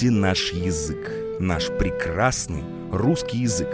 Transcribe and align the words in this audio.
Цените 0.00 0.18
наш 0.18 0.52
язык, 0.52 1.10
наш 1.40 1.66
прекрасный 1.66 2.64
русский 2.90 3.36
язык. 3.36 3.68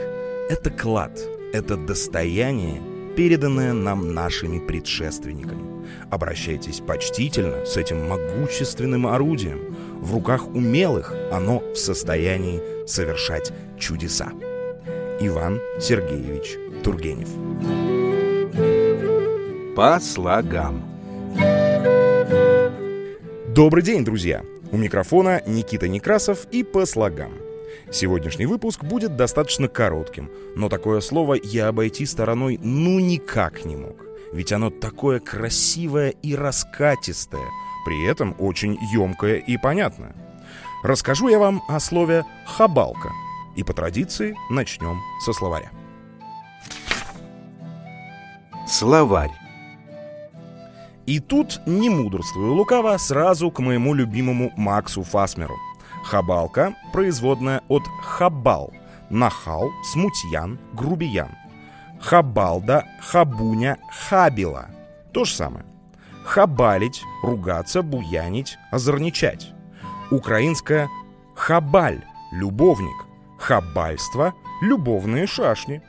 Это 0.50 0.70
клад, 0.70 1.20
это 1.52 1.76
достояние, 1.76 2.82
переданное 3.16 3.72
нам 3.72 4.12
нашими 4.12 4.58
предшественниками. 4.58 5.86
Обращайтесь 6.10 6.80
почтительно 6.80 7.64
с 7.64 7.76
этим 7.76 8.08
могущественным 8.08 9.06
орудием. 9.06 9.76
В 10.00 10.14
руках 10.14 10.48
умелых 10.48 11.14
оно 11.30 11.60
в 11.60 11.76
состоянии 11.76 12.60
совершать 12.88 13.52
чудеса. 13.78 14.32
Иван 15.20 15.60
Сергеевич 15.80 16.56
Тургенев. 16.82 17.28
По 19.76 20.00
слогам. 20.00 20.82
Добрый 23.54 23.84
день, 23.84 24.04
друзья! 24.04 24.42
У 24.72 24.76
микрофона 24.76 25.42
Никита 25.46 25.88
Некрасов 25.88 26.46
и 26.50 26.62
по 26.62 26.86
слогам. 26.86 27.32
Сегодняшний 27.92 28.46
выпуск 28.46 28.82
будет 28.82 29.16
достаточно 29.16 29.68
коротким, 29.68 30.30
но 30.56 30.68
такое 30.68 31.00
слово 31.00 31.34
я 31.34 31.68
обойти 31.68 32.04
стороной 32.04 32.58
ну 32.60 32.98
никак 32.98 33.64
не 33.64 33.76
мог. 33.76 33.96
Ведь 34.32 34.52
оно 34.52 34.70
такое 34.70 35.20
красивое 35.20 36.10
и 36.10 36.34
раскатистое, 36.34 37.46
при 37.84 38.06
этом 38.06 38.34
очень 38.38 38.76
емкое 38.92 39.36
и 39.36 39.56
понятное. 39.56 40.14
Расскажу 40.82 41.28
я 41.28 41.38
вам 41.38 41.62
о 41.68 41.78
слове 41.80 42.24
«хабалка», 42.44 43.10
и 43.56 43.62
по 43.62 43.72
традиции 43.72 44.36
начнем 44.50 45.00
со 45.24 45.32
словаря. 45.32 45.70
Словарь. 48.68 49.45
И 51.06 51.20
тут, 51.20 51.60
не 51.66 51.88
мудрствую 51.88 52.54
лукаво, 52.54 52.96
сразу 52.96 53.50
к 53.50 53.60
моему 53.60 53.94
любимому 53.94 54.52
Максу 54.56 55.02
Фасмеру. 55.02 55.56
Хабалка– 56.04 56.74
производная 56.92 57.62
от 57.68 57.84
хабал, 58.02 58.72
нахал, 59.08 59.70
смутьян, 59.84 60.58
грубиян. 60.72 61.30
Хабалда, 62.00 62.84
хабуня, 63.00 63.78
хабила– 63.90 64.68
то 65.12 65.24
же 65.24 65.32
самое. 65.32 65.64
Хабалить, 66.24 67.02
ругаться, 67.22 67.82
буянить, 67.82 68.58
озорничать. 68.70 69.54
Украинское 70.10 70.88
хабаль– 71.34 72.04
любовник. 72.32 73.06
Хабальство– 73.38 74.34
любовные 74.60 75.26
шашни. 75.26 75.82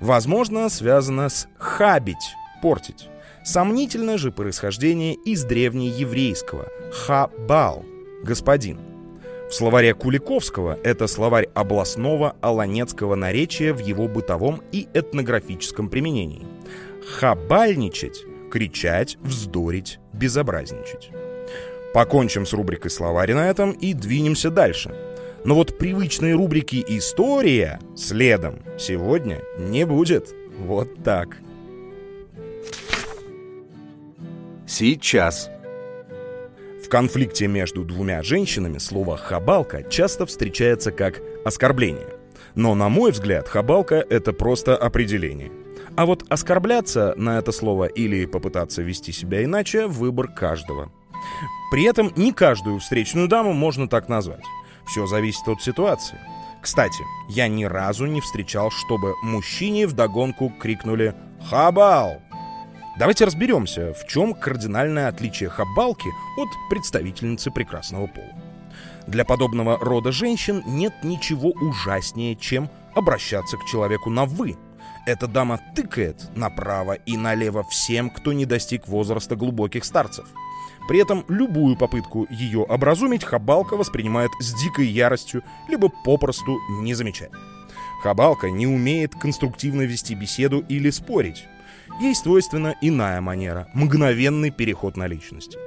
Возможно, 0.00 0.68
связано 0.68 1.28
с 1.28 1.48
хабить– 1.58 2.34
портить. 2.62 3.08
Сомнительное 3.50 4.18
же 4.18 4.30
происхождение 4.30 5.14
из 5.14 5.42
древнееврейского 5.44 6.68
«хабал»— 6.92 7.82
«господин». 8.22 8.78
В 9.48 9.54
словаре 9.54 9.94
Куликовского 9.94 10.78
это 10.84 11.06
словарь 11.06 11.48
областного 11.54 12.36
аланецкого 12.42 13.14
наречия 13.14 13.72
в 13.72 13.78
его 13.78 14.06
бытовом 14.06 14.60
и 14.70 14.86
этнографическом 14.92 15.88
применении. 15.88 16.46
Хабальничать— 17.10 18.22
кричать, 18.52 19.16
вздорить, 19.22 19.98
безобразничать. 20.12 21.10
Покончим 21.94 22.44
с 22.44 22.52
рубрикой 22.52 22.90
словаря 22.90 23.34
на 23.34 23.48
этом 23.48 23.70
и 23.70 23.94
двинемся 23.94 24.50
дальше. 24.50 24.94
Но 25.46 25.54
вот 25.54 25.78
привычной 25.78 26.34
рубрики 26.34 26.84
«История» 26.86 27.80
следом 27.96 28.58
сегодня 28.78 29.40
не 29.56 29.86
будет. 29.86 30.34
Вот 30.58 31.02
так. 31.02 31.38
Сейчас. 34.68 35.48
В 36.84 36.90
конфликте 36.90 37.46
между 37.46 37.84
двумя 37.84 38.22
женщинами 38.22 38.76
слово 38.76 39.16
«хабалка» 39.16 39.82
часто 39.82 40.26
встречается 40.26 40.92
как 40.92 41.22
оскорбление. 41.42 42.08
Но, 42.54 42.74
на 42.74 42.90
мой 42.90 43.12
взгляд, 43.12 43.48
хабалка— 43.48 44.04
это 44.10 44.34
просто 44.34 44.76
определение. 44.76 45.50
А 45.96 46.04
вот 46.04 46.24
оскорбляться 46.28 47.14
на 47.16 47.38
это 47.38 47.50
слово 47.50 47.86
или 47.86 48.26
попытаться 48.26 48.82
вести 48.82 49.10
себя 49.10 49.42
иначе— 49.42 49.86
выбор 49.88 50.28
каждого. 50.28 50.92
При 51.70 51.84
этом 51.84 52.12
не 52.14 52.34
каждую 52.34 52.78
встречную 52.78 53.26
даму 53.26 53.54
можно 53.54 53.88
так 53.88 54.10
назвать. 54.10 54.44
Все 54.86 55.06
зависит 55.06 55.48
от 55.48 55.62
ситуации. 55.62 56.18
Кстати, 56.60 57.02
я 57.30 57.48
ни 57.48 57.64
разу 57.64 58.04
не 58.04 58.20
встречал, 58.20 58.70
чтобы 58.70 59.14
мужчине 59.22 59.86
вдогонку 59.86 60.52
крикнули 60.60 61.14
«Хабал!» 61.48 62.20
Давайте 62.98 63.24
разберемся, 63.26 63.94
в 63.94 64.08
чем 64.08 64.34
кардинальное 64.34 65.06
отличие 65.06 65.50
хабалки 65.50 66.08
от 66.36 66.48
представительницы 66.68 67.52
прекрасного 67.52 68.08
пола. 68.08 68.34
Для 69.06 69.24
подобного 69.24 69.78
рода 69.78 70.10
женщин 70.10 70.64
нет 70.66 70.92
ничего 71.04 71.50
ужаснее, 71.50 72.34
чем 72.34 72.68
обращаться 72.96 73.56
к 73.56 73.64
человеку 73.66 74.10
на 74.10 74.24
«вы». 74.24 74.56
Эта 75.06 75.28
дама 75.28 75.60
тыкает 75.76 76.28
направо 76.34 76.94
и 76.94 77.16
налево 77.16 77.62
всем, 77.70 78.10
кто 78.10 78.32
не 78.32 78.46
достиг 78.46 78.88
возраста 78.88 79.36
глубоких 79.36 79.84
старцев. 79.84 80.26
При 80.88 81.00
этом 81.00 81.24
любую 81.28 81.76
попытку 81.76 82.26
ее 82.28 82.62
образумить 82.62 83.22
Хабалка 83.22 83.76
воспринимает 83.76 84.32
с 84.40 84.60
дикой 84.60 84.88
яростью, 84.88 85.44
либо 85.68 85.88
попросту 86.04 86.58
не 86.80 86.94
замечает. 86.94 87.32
Хабалка 88.02 88.50
не 88.50 88.66
умеет 88.66 89.14
конструктивно 89.14 89.82
вести 89.82 90.14
беседу 90.16 90.64
или 90.68 90.90
спорить. 90.90 91.46
Ей 92.00 92.14
свойственна 92.14 92.74
иная 92.80 93.20
манера– 93.20 93.68
мгновенный 93.74 94.50
переход 94.50 94.96
на 94.96 95.06
личности. 95.06 95.58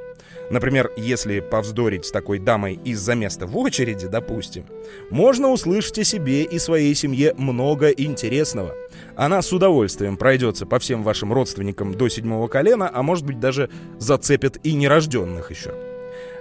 Например, 0.51 0.91
если 0.97 1.39
повздорить 1.39 2.05
с 2.05 2.11
такой 2.11 2.37
дамой 2.37 2.79
из-за 2.83 3.15
места 3.15 3.47
в 3.47 3.57
очереди, 3.57 4.07
допустим, 4.07 4.65
можно 5.09 5.49
услышать 5.49 5.99
о 5.99 6.03
себе 6.03 6.43
и 6.43 6.59
своей 6.59 6.93
семье 6.93 7.33
много 7.37 7.89
интересного. 7.89 8.73
Она 9.15 9.41
с 9.41 9.53
удовольствием 9.53 10.17
пройдется 10.17 10.65
по 10.65 10.77
всем 10.79 11.03
вашим 11.03 11.31
родственникам 11.31 11.93
до 11.93 12.09
седьмого 12.09 12.49
колена, 12.49 12.91
а 12.93 13.01
может 13.01 13.25
быть 13.25 13.39
даже 13.39 13.69
зацепит 13.97 14.59
и 14.65 14.73
нерожденных 14.73 15.51
еще. 15.51 15.73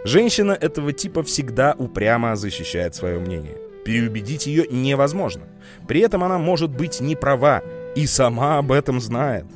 Женщина 0.04 0.52
этого 0.52 0.92
типа 0.92 1.22
всегда 1.22 1.76
упрямо 1.78 2.34
защищает 2.34 2.96
свое 2.96 3.20
мнение. 3.20 3.58
Переубедить 3.84 4.46
ее 4.46 4.66
невозможно. 4.68 5.42
При 5.86 6.00
этом 6.00 6.24
она 6.24 6.38
может 6.38 6.70
быть 6.70 7.00
не 7.00 7.14
права 7.14 7.62
и 7.94 8.06
сама 8.06 8.58
об 8.58 8.72
этом 8.72 9.00
знает. 9.00 9.46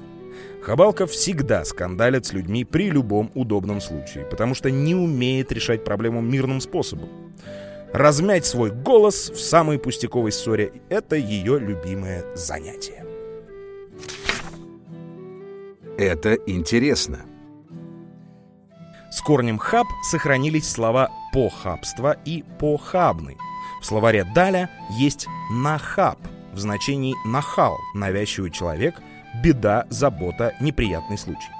Хабалка 0.64 1.06
всегда 1.06 1.62
скандалит 1.66 2.24
с 2.24 2.32
людьми 2.32 2.64
при 2.64 2.88
любом 2.88 3.30
удобном 3.34 3.82
случае, 3.82 4.24
потому 4.24 4.54
что 4.54 4.70
не 4.70 4.94
умеет 4.94 5.52
решать 5.52 5.84
проблему 5.84 6.22
мирным 6.22 6.62
способом. 6.62 7.10
Размять 7.92 8.46
свой 8.46 8.70
голос 8.70 9.28
в 9.28 9.38
самой 9.38 9.78
пустяковой 9.78 10.32
ссоре– 10.32 10.72
это 10.88 11.16
ее 11.16 11.58
любимое 11.58 12.24
занятие. 12.34 13.04
Это 15.98 16.34
интересно. 16.46 17.26
С 19.12 19.20
корнем 19.20 19.58
«хаб» 19.58 19.86
сохранились 20.10 20.68
слова 20.68 21.10
«похабство» 21.34 22.16
и 22.24 22.42
«похабный». 22.58 23.36
В 23.82 23.84
словаре 23.84 24.26
«даля» 24.34 24.70
есть 24.98 25.26
«нахаб» 25.52 26.18
в 26.54 26.58
значении 26.58 27.14
«нахал», 27.26 27.76
навязчивый 27.94 28.50
человек– 28.50 28.94
беда, 29.42 29.86
забота, 29.90 30.54
неприятный 30.60 31.18
случай. 31.18 31.50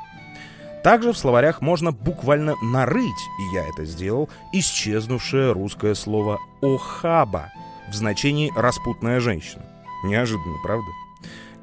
Также 0.82 1.12
в 1.12 1.18
словарях 1.18 1.62
можно 1.62 1.92
буквально 1.92 2.56
нарыть, 2.62 3.08
и 3.40 3.54
я 3.54 3.66
это 3.66 3.84
сделал, 3.86 4.28
исчезнувшее 4.52 5.52
русское 5.52 5.94
слово 5.94 6.38
«охаба» 6.60 7.50
в 7.88 7.94
значении 7.94 8.52
«распутная 8.54 9.18
женщина». 9.20 9.62
Неожиданно, 10.04 10.58
правда? 10.62 10.86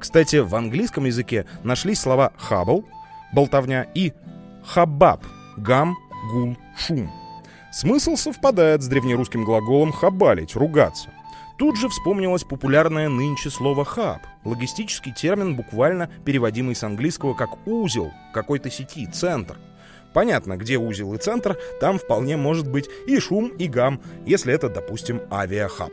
Кстати, 0.00 0.36
в 0.36 0.52
английском 0.56 1.04
языке 1.04 1.46
нашлись 1.62 2.00
слова 2.00 2.32
«hubble»— 2.36 2.84
болтовня 3.32 3.86
и 3.94 4.12
«hubbub»— 4.64 5.24
гам, 5.56 5.96
гул, 6.32 6.56
шум. 6.76 7.08
Смысл 7.70 8.16
совпадает 8.16 8.82
с 8.82 8.88
древнерусским 8.88 9.44
глаголом 9.44 9.92
«хабалить»— 9.92 10.54
ругаться— 10.56 11.10
Тут 11.62 11.76
же 11.76 11.88
вспомнилось 11.88 12.42
популярное 12.42 13.08
нынче 13.08 13.48
слово 13.48 13.84
«хаб»— 13.84 14.18
логистический 14.44 15.12
термин, 15.12 15.54
буквально 15.54 16.10
переводимый 16.24 16.74
с 16.74 16.82
английского 16.82 17.34
как 17.34 17.50
«узел» 17.68 18.10
какой-то 18.34 18.68
сети, 18.68 19.06
центр. 19.06 19.58
Понятно, 20.12 20.56
где 20.56 20.76
узел 20.76 21.14
и 21.14 21.18
центр, 21.18 21.56
там 21.80 22.00
вполне 22.00 22.36
может 22.36 22.68
быть 22.68 22.90
и 23.06 23.20
шум, 23.20 23.46
и 23.46 23.68
гам, 23.68 24.00
если 24.26 24.52
это, 24.52 24.70
допустим, 24.70 25.20
авиахаб. 25.30 25.92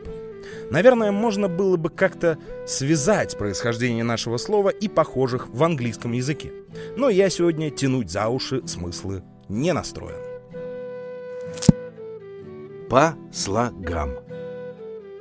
Наверное, 0.72 1.12
можно 1.12 1.46
было 1.46 1.76
бы 1.76 1.88
как-то 1.88 2.36
связать 2.66 3.38
происхождение 3.38 4.02
нашего 4.02 4.38
слова 4.38 4.70
и 4.70 4.88
похожих 4.88 5.50
в 5.50 5.62
английском 5.62 6.10
языке. 6.10 6.50
Но 6.96 7.08
я 7.10 7.30
сегодня 7.30 7.70
тянуть 7.70 8.10
за 8.10 8.26
уши 8.26 8.66
смыслы 8.66 9.22
не 9.48 9.72
настроен. 9.72 10.18
По 12.88 13.14
слогам. 13.32 14.29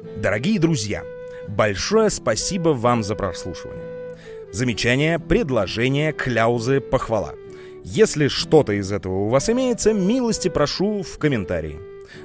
Дорогие 0.02 0.60
друзья, 0.60 1.04
большое 1.48 2.10
спасибо 2.10 2.70
вам 2.70 3.04
за 3.04 3.16
прослушивание. 3.16 4.16
Замечания, 4.52 5.20
предложения, 5.20 6.14
кляузы, 6.14 6.80
похвала. 6.80 7.34
Если 7.84 8.28
что-то 8.28 8.74
из 8.74 8.92
этого 8.92 9.26
у 9.26 9.30
вас 9.30 9.50
имеется, 9.50 9.94
милости 9.94 10.48
прошу 10.48 11.04
в 11.04 11.18
комментарии. 11.18 11.80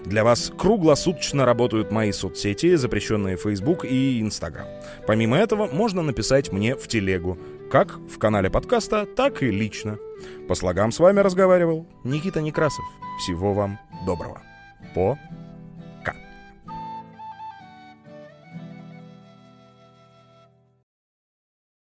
Для 0.05 0.25
вас 0.25 0.53
круглосуточно 0.57 1.45
работают 1.45 1.91
мои 1.91 2.13
соцсети, 2.13 2.77
запрещенные 2.77 3.37
Facebook 3.37 3.85
и 3.85 4.21
Instagram. 4.21 4.67
Помимо 5.07 5.37
этого, 5.37 5.67
можно 5.67 6.03
написать 6.03 6.53
мне 6.53 6.77
в 6.77 6.89
телегу, 6.89 7.39
как 7.71 7.99
в 7.99 8.19
канале 8.19 8.51
подкаста, 8.51 9.05
так 9.05 9.43
и 9.43 9.51
лично. 9.51 9.99
По 10.49 10.55
слогам 10.55 10.93
с 10.93 11.01
вами 11.01 11.21
разговаривал 11.21 11.87
Никита 12.05 12.41
Некрасов. 12.41 12.85
Всего 13.19 13.53
вам 13.53 13.79
доброго. 14.07 14.41
Пока. 14.95 15.19